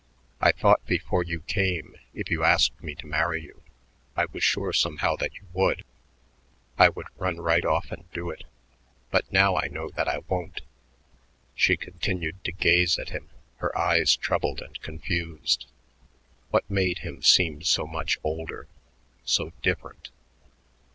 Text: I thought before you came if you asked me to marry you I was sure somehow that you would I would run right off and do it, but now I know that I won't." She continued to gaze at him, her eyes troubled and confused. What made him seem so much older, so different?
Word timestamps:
I 0.39 0.51
thought 0.51 0.83
before 0.87 1.21
you 1.23 1.41
came 1.41 1.95
if 2.15 2.31
you 2.31 2.43
asked 2.43 2.81
me 2.81 2.95
to 2.95 3.05
marry 3.05 3.43
you 3.43 3.61
I 4.15 4.25
was 4.25 4.43
sure 4.43 4.73
somehow 4.73 5.15
that 5.17 5.35
you 5.35 5.45
would 5.53 5.85
I 6.79 6.89
would 6.89 7.05
run 7.17 7.37
right 7.39 7.63
off 7.63 7.91
and 7.91 8.09
do 8.11 8.31
it, 8.31 8.43
but 9.11 9.31
now 9.31 9.55
I 9.55 9.67
know 9.67 9.89
that 9.91 10.07
I 10.07 10.21
won't." 10.27 10.61
She 11.53 11.77
continued 11.77 12.43
to 12.45 12.51
gaze 12.51 12.97
at 12.97 13.09
him, 13.09 13.29
her 13.57 13.77
eyes 13.77 14.15
troubled 14.15 14.59
and 14.59 14.81
confused. 14.81 15.67
What 16.49 16.67
made 16.67 16.97
him 17.05 17.21
seem 17.21 17.61
so 17.61 17.85
much 17.85 18.17
older, 18.23 18.67
so 19.23 19.53
different? 19.61 20.09